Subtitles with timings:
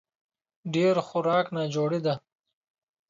[0.73, 2.15] ډېر خوراک ناجوړي ده